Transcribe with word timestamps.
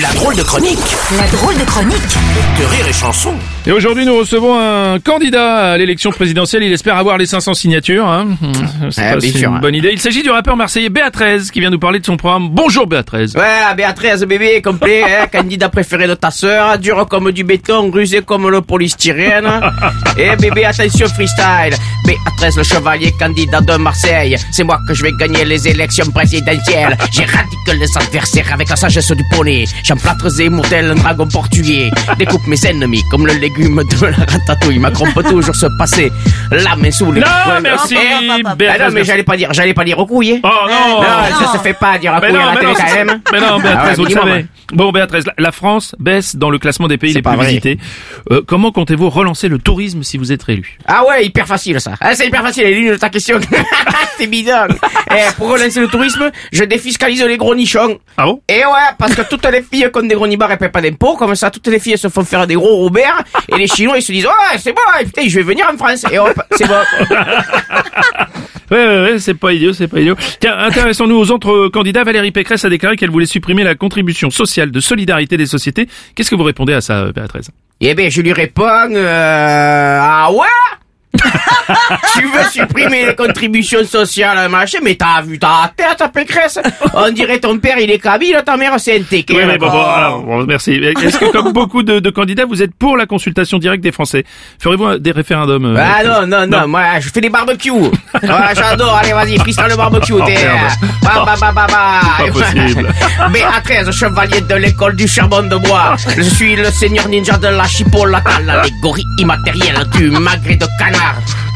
La 0.00 0.08
drôle 0.14 0.34
de 0.34 0.42
chronique 0.42 0.78
La 1.18 1.26
drôle 1.26 1.54
de 1.58 1.64
chronique 1.64 2.16
de 2.58 2.64
Rire 2.64 2.88
et 2.88 2.92
Chanson. 2.94 3.34
Et 3.66 3.72
aujourd'hui, 3.72 4.06
nous 4.06 4.16
recevons 4.16 4.58
un 4.58 4.98
candidat 4.98 5.72
à 5.72 5.78
l'élection 5.78 6.10
présidentielle. 6.10 6.62
Il 6.62 6.72
espère 6.72 6.96
avoir 6.96 7.18
les 7.18 7.26
500 7.26 7.52
signatures. 7.52 8.08
Hein. 8.08 8.28
C'est 8.90 9.02
bien 9.02 9.20
si 9.20 9.32
sûr, 9.32 9.50
une 9.50 9.56
hein. 9.56 9.60
bonne 9.60 9.74
idée. 9.74 9.90
Il 9.92 10.00
s'agit 10.00 10.22
du 10.22 10.30
rappeur 10.30 10.56
marseillais 10.56 10.88
Béatrice 10.88 11.50
qui 11.50 11.60
vient 11.60 11.68
nous 11.68 11.78
parler 11.78 12.00
de 12.00 12.06
son 12.06 12.16
programme. 12.16 12.48
Bonjour 12.50 12.86
Béatrice. 12.86 13.34
Ouais, 13.34 13.74
Béatrice, 13.76 14.22
bébé, 14.22 14.62
complet, 14.62 15.02
hein, 15.04 15.26
candidat 15.32 15.68
préféré 15.68 16.08
de 16.08 16.14
ta 16.14 16.30
sœur, 16.30 16.78
dur 16.78 17.06
comme 17.06 17.30
du 17.30 17.44
béton, 17.44 17.90
rusé 17.90 18.22
comme 18.22 18.48
le 18.48 18.62
polystyrène. 18.62 19.46
Et 20.16 20.34
bébé, 20.36 20.64
attention 20.64 21.06
freestyle. 21.08 21.76
Béatrice, 22.06 22.56
le 22.56 22.62
chevalier 22.62 23.12
candidat 23.18 23.60
de 23.60 23.76
Marseille. 23.76 24.36
C'est 24.52 24.64
moi 24.64 24.78
que 24.88 24.94
je 24.94 25.02
vais 25.02 25.12
gagner 25.20 25.44
les 25.44 25.68
élections 25.68 26.10
présidentielles. 26.10 26.96
J'éradique 27.12 27.58
les 27.78 27.98
adversaires 27.98 28.52
avec 28.54 28.70
la 28.70 28.76
sagesse 28.76 29.12
du 29.12 29.24
poney. 29.30 29.66
J'emplâtre 29.84 30.28
Zemmour 30.30 30.68
tel 30.68 30.90
un 30.90 30.94
dragon 30.94 31.26
portugais. 31.26 31.90
Découpe 32.18 32.46
mes 32.46 32.64
ennemis 32.66 33.02
comme 33.10 33.26
le 33.26 33.34
légume 33.34 33.82
de 33.82 34.06
la 34.06 34.16
ratatouille. 34.16 34.78
Macron 34.78 35.06
peut 35.14 35.22
toujours 35.24 35.54
se 35.54 35.66
passer 35.78 36.10
la 36.50 36.76
main 36.76 36.90
sous 36.90 37.10
les 37.12 37.20
Non, 37.20 37.26
merci, 37.62 37.94
Eh, 37.96 38.28
Ah 38.30 38.38
non, 38.42 38.54
Béatrice. 38.56 38.92
mais 38.94 39.04
j'allais 39.04 39.22
pas 39.24 39.36
dire, 39.36 39.52
j'allais 39.52 39.74
pas 39.74 39.84
dire 39.84 39.98
au 39.98 40.06
couille. 40.06 40.40
Oh 40.42 40.48
non, 40.68 41.00
Non, 41.02 41.46
ça 41.46 41.52
se 41.52 41.58
fait 41.62 41.74
pas 41.74 41.98
dire 41.98 42.14
à 42.14 42.20
Mais 42.20 42.28
couille 42.28 42.36
à 42.36 42.40
non, 42.40 42.46
la 42.46 42.56
télé 42.56 42.66
non, 42.66 42.74
quand 42.74 42.94
même. 42.94 43.20
mais 43.32 43.40
non, 43.40 43.58
Béatrice, 43.58 43.98
Ah 43.98 44.02
ouais, 44.02 44.08
vous 44.08 44.10
savez. 44.10 44.46
Bon, 44.72 44.90
Béatrice, 44.92 45.24
la- 45.36 45.52
France 45.52 45.94
baisse 45.98 46.34
dans 46.36 46.48
le 46.48 46.58
classement 46.58 46.88
des 46.88 46.96
pays 46.96 47.12
les 47.12 47.20
plus 47.20 47.36
vrai. 47.36 47.46
visités. 47.48 47.78
Euh, 48.30 48.40
comment 48.46 48.72
comptez-vous 48.72 49.10
relancer 49.10 49.48
le 49.48 49.58
tourisme 49.58 50.02
si 50.02 50.16
vous 50.16 50.32
êtes 50.32 50.42
réélu 50.42 50.78
Ah 50.86 51.02
ouais, 51.06 51.26
hyper 51.26 51.46
facile 51.46 51.78
ça. 51.80 51.92
Ah, 52.00 52.14
c'est 52.14 52.26
hyper 52.26 52.42
facile, 52.42 52.64
est 52.64 52.74
nulle 52.80 52.98
ta 52.98 53.10
question. 53.10 53.38
c'est 54.18 54.26
bidon. 54.26 54.68
Eh, 55.10 55.32
pour 55.36 55.50
relancer 55.50 55.80
le 55.80 55.88
tourisme, 55.88 56.30
je 56.52 56.64
défiscalise 56.64 57.22
les 57.22 57.36
gros 57.36 57.54
nichons. 57.54 57.98
Ah 58.16 58.24
bon? 58.24 58.40
Et 58.48 58.64
ouais, 58.64 58.90
parce 58.98 59.14
que 59.14 59.22
toutes 59.22 59.44
les 59.50 59.62
filles 59.72 59.88
qui 59.92 59.98
ont 59.98 60.02
des 60.02 60.14
gros 60.14 60.26
nibards, 60.26 60.50
elles 60.52 60.58
paient 60.58 60.68
pas 60.68 60.80
d'impôts. 60.80 61.16
Comme 61.16 61.34
ça, 61.34 61.50
toutes 61.50 61.66
les 61.68 61.78
filles 61.80 61.98
se 61.98 62.08
font 62.08 62.24
faire 62.24 62.46
des 62.46 62.54
gros 62.54 62.76
Robert. 62.76 63.22
Et 63.48 63.56
les 63.56 63.66
Chinois, 63.66 63.98
ils 63.98 64.02
se 64.02 64.12
disent, 64.12 64.26
ouais, 64.26 64.58
c'est 64.58 64.72
bon, 64.72 64.80
et 65.00 65.04
putain, 65.04 65.22
je 65.26 65.36
vais 65.36 65.42
venir 65.42 65.66
en 65.72 65.76
France. 65.76 66.04
Et 66.10 66.18
hop, 66.18 66.40
c'est 66.52 66.66
bon. 66.66 66.74
Ouais, 68.70 68.86
ouais, 68.86 69.02
ouais, 69.02 69.18
c'est 69.18 69.34
pas 69.34 69.52
idiot, 69.52 69.74
c'est 69.74 69.86
pas 69.86 70.00
idiot. 70.00 70.16
Tiens, 70.40 70.56
intéressons-nous 70.56 71.16
aux 71.16 71.30
autres 71.30 71.68
candidats. 71.68 72.04
Valérie 72.04 72.32
Pécresse 72.32 72.64
a 72.64 72.70
déclaré 72.70 72.96
qu'elle 72.96 73.10
voulait 73.10 73.26
supprimer 73.26 73.64
la 73.64 73.74
contribution 73.74 74.30
sociale 74.30 74.70
de 74.70 74.80
solidarité 74.80 75.36
des 75.36 75.44
sociétés. 75.44 75.88
Qu'est-ce 76.14 76.30
que 76.30 76.36
vous 76.36 76.42
répondez 76.42 76.72
à 76.72 76.80
ça, 76.80 77.12
Béatrice? 77.12 77.50
Eh 77.82 77.94
ben, 77.94 78.10
je 78.10 78.22
lui 78.22 78.32
réponds, 78.32 78.94
euh, 78.94 79.98
ah 80.00 80.32
ouais? 80.32 80.46
Tu 81.14 82.22
veux 82.26 82.44
supprimer 82.50 83.06
les 83.06 83.14
contributions 83.14 83.84
sociales, 83.84 84.48
machin, 84.48 84.78
mais 84.82 84.94
t'as 84.94 85.22
vu 85.22 85.38
ta 85.38 85.70
tête, 85.76 86.02
Pécresse 86.12 86.58
On 86.94 87.10
dirait 87.10 87.38
ton 87.38 87.58
père, 87.58 87.78
il 87.78 87.90
est 87.90 87.98
kabyle, 87.98 88.40
ta 88.44 88.56
mère, 88.56 88.74
c'est 88.78 88.96
un 88.98 89.02
TK. 89.02 89.30
Oui, 89.30 89.42
mais 89.46 89.58
bon, 89.58 89.68
bon, 89.70 89.82
alors, 89.84 90.22
bon, 90.22 90.44
merci. 90.44 90.72
Est-ce 90.72 91.18
que, 91.18 91.30
comme 91.32 91.52
beaucoup 91.52 91.82
de, 91.82 91.98
de 92.00 92.10
candidats, 92.10 92.44
vous 92.46 92.62
êtes 92.62 92.74
pour 92.74 92.96
la 92.96 93.06
consultation 93.06 93.58
directe 93.58 93.82
des 93.84 93.92
Français? 93.92 94.24
Ferez-vous 94.58 94.98
des 94.98 95.12
référendums 95.12 95.76
euh, 95.76 95.78
Ah 95.80 96.02
non, 96.04 96.26
non, 96.26 96.46
non, 96.46 96.66
moi 96.68 96.82
je 97.00 97.08
fais 97.10 97.20
des 97.20 97.30
barbecues. 97.30 97.70
Ah, 98.28 98.52
J'adore, 98.54 98.96
allez 98.96 99.12
vas-y, 99.12 99.38
freestyle 99.38 99.66
le 99.68 99.76
barbecue. 99.76 100.12
Oh, 100.14 100.22
t'es, 100.24 100.34
merde. 100.34 100.72
euh, 100.82 100.86
Ba, 101.02 101.24
ba, 101.24 101.34
ba, 101.40 101.52
ba, 101.52 101.66
ba. 101.66 102.00
Pas 102.18 102.30
possible. 102.32 102.88
Béatrice, 103.32 103.90
chevalier 103.96 104.40
de 104.40 104.54
l'école 104.54 104.96
du 104.96 105.06
charbon 105.06 105.42
de 105.42 105.56
bois. 105.56 105.96
Je 106.16 106.22
suis 106.22 106.56
le 106.56 106.70
seigneur 106.70 107.08
ninja 107.08 107.36
de 107.38 107.48
la 107.48 107.66
chipolata, 107.66 108.40
l'allégorie 108.44 109.04
immatérielle 109.18 109.84
du 109.94 110.10
magret 110.10 110.56
de 110.56 110.66
canard. 110.78 111.01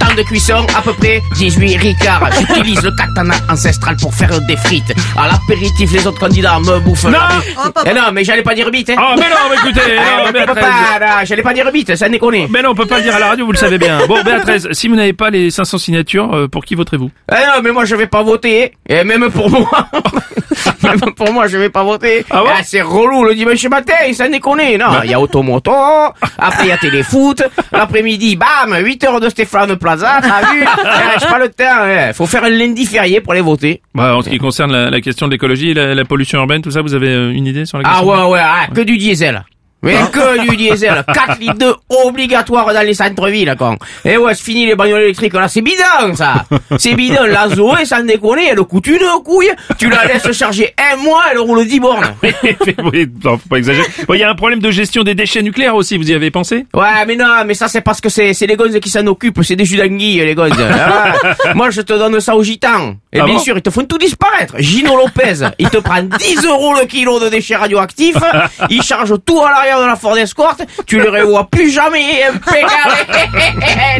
Temps 0.00 0.14
de 0.16 0.22
cuisson, 0.22 0.66
à 0.76 0.82
peu 0.82 0.92
près 0.94 1.22
18 1.36 1.76
ricards. 1.76 2.28
J'utilise 2.38 2.82
le 2.82 2.90
katana 2.92 3.34
ancestral 3.48 3.96
pour 3.96 4.14
faire 4.14 4.40
des 4.42 4.56
frites. 4.56 4.92
À 5.16 5.28
l'apéritif, 5.28 5.92
les 5.92 6.06
autres 6.06 6.18
candidats 6.20 6.58
me 6.60 6.78
bouffent. 6.80 7.04
Non. 7.04 7.12
la- 7.12 7.30
Eh 7.90 7.94
non, 7.94 8.02
mais 8.12 8.24
j'allais 8.24 8.42
pas 8.42 8.54
dire 8.54 8.70
bite. 8.70 8.90
Hein. 8.90 8.96
Oh, 8.98 9.14
mais 9.16 9.28
non, 9.30 9.36
mais 9.50 9.56
écoutez, 9.56 9.80
Ah, 9.98 10.18
non, 10.18 10.24
mais 10.26 10.32
Béatrice. 10.32 11.28
j'allais 11.28 11.42
pas 11.42 11.54
dire 11.54 11.70
bite, 11.72 11.94
ça 11.96 12.08
déconne. 12.08 12.46
Mais 12.50 12.62
non, 12.62 12.70
on 12.70 12.74
peut 12.74 12.86
pas 12.86 12.98
le 12.98 13.04
dire 13.04 13.14
à 13.14 13.18
la 13.20 13.28
radio, 13.28 13.46
vous 13.46 13.52
le 13.52 13.58
savez 13.58 13.78
bien. 13.78 14.00
Bon, 14.06 14.22
Béatrice, 14.22 14.68
si 14.72 14.88
vous 14.88 14.96
n'avez 14.96 15.12
pas 15.12 15.30
les 15.30 15.50
500 15.50 15.78
signatures, 15.78 16.34
euh, 16.34 16.48
pour 16.48 16.64
qui 16.64 16.74
voterez-vous? 16.74 17.10
Ah 17.30 17.36
non, 17.56 17.62
mais 17.62 17.70
moi 17.70 17.84
je 17.84 17.94
vais 17.96 18.06
pas 18.06 18.22
voter. 18.22 18.72
Et 18.88 19.04
même 19.04 19.30
pour 19.30 19.48
moi. 19.50 19.68
même 21.00 21.14
pour 21.16 21.32
moi, 21.32 21.46
je 21.48 21.56
vais 21.56 21.70
pas 21.70 21.82
voter. 21.82 22.24
Ah 22.30 22.40
bon 22.40 22.46
Bah. 22.46 22.52
c'est 22.64 22.82
relou 22.82 23.24
le 23.24 23.34
dimanche 23.34 23.64
matin, 23.68 23.94
ça 24.12 24.28
déconne. 24.28 24.58
Non, 24.78 24.86
il 25.04 25.10
y 25.10 25.14
a 25.14 25.20
automoto, 25.20 25.72
après 26.38 26.64
il 26.64 26.68
y 26.68 26.72
a 26.72 26.78
téléfoot, 26.78 27.42
l'après-midi, 27.72 28.36
bam, 28.36 28.76
8 28.84 29.04
heures 29.04 29.20
de 29.20 29.28
Stéphane 29.28 29.76
Plaza, 29.76 30.20
t'as 30.22 30.52
vu 30.52 30.60
J'ai 31.20 31.26
pas 31.26 31.38
le 31.38 31.48
temps, 31.48 31.64
hein. 31.82 32.12
faut 32.12 32.26
faire 32.26 32.44
un 32.44 32.50
lundi 32.50 32.86
férié 32.86 33.20
pour 33.20 33.32
aller 33.32 33.40
voter. 33.42 33.82
bah, 33.94 34.16
En 34.16 34.22
ce 34.22 34.28
qui 34.30 34.38
concerne 34.38 34.72
la, 34.72 34.90
la 34.90 35.00
question 35.00 35.26
de 35.26 35.32
l'écologie, 35.32 35.74
la, 35.74 35.94
la 35.94 36.04
pollution 36.04 36.38
urbaine, 36.40 36.62
tout 36.62 36.70
ça, 36.70 36.82
vous 36.82 36.94
avez 36.94 37.08
euh, 37.08 37.30
une 37.32 37.46
idée 37.46 37.64
sur 37.66 37.78
la 37.78 37.84
Ah 37.86 37.98
question 38.00 38.10
ouais, 38.26 38.32
ouais, 38.32 38.40
ah, 38.42 38.66
que 38.74 38.80
du 38.82 38.96
diesel. 38.96 39.44
Mais 39.84 39.96
que 40.12 40.48
du 40.48 40.56
diesel. 40.56 41.04
4 41.12 41.38
litres 41.40 41.58
de 41.58 41.74
obligatoire 42.06 42.72
dans 42.72 42.80
les 42.86 42.94
centres-villes, 42.94 43.54
con. 43.58 43.76
Et 44.04 44.16
ouais, 44.16 44.34
c'est 44.34 44.44
fini 44.44 44.66
les 44.66 44.74
bagnoles 44.74 45.02
électriques, 45.02 45.34
là, 45.34 45.48
c'est 45.48 45.62
bidon, 45.62 46.14
ça. 46.14 46.44
C'est 46.78 46.94
bidon. 46.94 47.24
La 47.26 47.48
Zoé, 47.48 47.84
sans 47.84 48.02
déconner, 48.04 48.48
elle 48.50 48.58
coûte 48.58 48.86
une 48.86 48.98
couille. 49.24 49.50
Tu 49.78 49.88
la 49.88 50.04
laisses 50.06 50.30
charger 50.32 50.74
un 50.92 50.96
mois, 50.96 51.22
elle 51.30 51.38
roule 51.38 51.66
10 51.66 51.80
bornes. 51.80 52.14
oui, 52.92 53.08
non, 53.24 53.38
faut 53.38 53.48
pas 53.48 53.56
exagérer. 53.58 53.86
Bon, 54.06 54.14
Il 54.14 54.20
y 54.20 54.24
a 54.24 54.30
un 54.30 54.34
problème 54.34 54.60
de 54.60 54.70
gestion 54.70 55.02
des 55.02 55.14
déchets 55.14 55.42
nucléaires 55.42 55.74
aussi, 55.76 55.96
vous 55.96 56.10
y 56.10 56.14
avez 56.14 56.30
pensé? 56.30 56.66
Ouais, 56.74 57.04
mais 57.06 57.16
non, 57.16 57.44
mais 57.46 57.54
ça, 57.54 57.68
c'est 57.68 57.80
parce 57.82 58.00
que 58.00 58.08
c'est, 58.08 58.32
c'est 58.34 58.46
les 58.46 58.56
gonzes 58.56 58.78
qui 58.80 58.90
s'en 58.90 59.06
occupent. 59.06 59.42
C'est 59.42 59.56
des 59.56 59.64
jus 59.64 59.76
d'anguille, 59.76 60.18
les 60.24 60.34
gonzes. 60.34 60.52
Ah, 60.86 61.14
moi, 61.54 61.70
je 61.70 61.80
te 61.80 61.92
donne 61.92 62.20
ça 62.20 62.36
aux 62.36 62.42
gitans. 62.42 62.94
Et 63.12 63.20
Ah 63.20 63.24
bien 63.24 63.34
bon 63.34 63.40
sûr, 63.40 63.56
ils 63.56 63.62
te 63.62 63.70
font 63.70 63.84
tout 63.84 63.98
disparaître. 63.98 64.54
Gino 64.58 64.96
Lopez, 64.96 65.46
il 65.58 65.68
te 65.70 65.78
prend 65.78 66.02
10 66.02 66.44
euros 66.46 66.74
le 66.74 66.86
kilo 66.86 67.18
de 67.20 67.28
déchets 67.28 67.56
radioactifs. 67.56 68.16
Il 68.70 68.82
charge 68.82 69.14
tout 69.24 69.40
à 69.42 69.50
l'arrière 69.50 69.73
de 69.80 69.86
la 69.86 69.96
Ford 69.96 70.16
Escort. 70.16 70.56
Tu 70.86 70.98
le 70.98 71.08
revois 71.10 71.46
plus 71.50 71.70
jamais. 71.72 72.22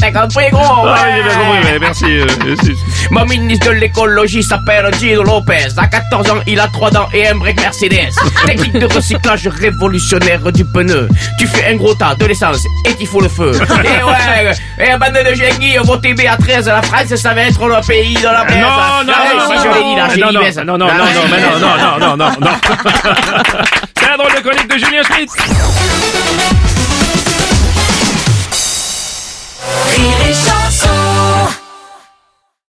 T'as 0.00 0.12
compris, 0.12 0.46
gros? 0.50 0.62
Ah, 0.86 0.92
ouais. 0.92 0.98
j'ai 1.16 1.22
bien 1.22 1.34
compris, 1.34 1.58
mais 1.64 1.78
merci. 1.78 2.04
euh, 2.06 2.26
merci. 2.46 2.72
Mon 3.10 3.24
ministre 3.26 3.66
de 3.68 3.72
l'écologie 3.72 4.42
s'appelle 4.42 4.90
Gino 4.98 5.22
Lopez. 5.22 5.68
À 5.76 5.86
14 5.86 6.30
ans, 6.30 6.40
il 6.46 6.58
a 6.60 6.68
trois 6.68 6.90
dents 6.90 7.08
et 7.12 7.28
un 7.28 7.34
break 7.36 7.60
Mercedes. 7.60 8.10
Technique 8.46 8.72
de 8.78 8.86
recyclage 8.86 9.48
révolutionnaire 9.48 10.50
du 10.52 10.64
pneu. 10.64 11.08
Tu 11.38 11.46
fais 11.46 11.72
un 11.72 11.76
gros 11.76 11.94
tas 11.94 12.14
de 12.14 12.26
l'essence 12.26 12.64
et 12.86 12.94
qu'il 12.94 13.06
faut 13.06 13.20
le 13.20 13.28
feu. 13.28 13.52
et 13.84 14.02
ouais, 14.04 14.52
et 14.78 14.96
bande 14.98 15.12
de 15.28 15.34
génies, 15.34 15.76
votez 15.84 16.14
B13, 16.14 16.66
la 16.66 16.82
France, 16.82 17.14
ça 17.16 17.34
va 17.34 17.42
être 17.42 17.66
le 17.66 17.86
pays 17.86 18.14
de 18.14 18.22
la 18.24 18.44
baisse. 18.44 18.56
Non, 18.56 19.04
non, 19.06 19.12
Allez, 19.12 19.36
non, 19.38 19.46
si 19.46 19.54
non, 19.66 19.72
je 19.72 19.78
l'ai 19.78 19.84
dit 19.84 19.96
là, 19.96 20.08
j'ai 20.14 20.20
non, 20.20 20.28
dit 20.28 20.34
non, 20.34 20.40
baisse. 20.42 20.56
non, 20.56 20.64
non, 20.64 20.78
non, 20.78 20.86
non, 20.86 21.04
mais 21.30 21.40
non, 21.40 21.58
non, 21.58 21.98
non, 21.98 21.98
non, 21.98 22.16
non, 22.16 22.30
non. 22.40 22.50
C'est 23.98 24.08
la 24.08 24.16
drôle 24.16 24.34
de 24.34 24.40
chronique 24.40 24.68
de 24.68 24.78
Julien 24.78 25.02
Schmitt. 25.02 25.30
Rire 25.30 25.46
et 25.50 25.59
chanson 25.60 26.09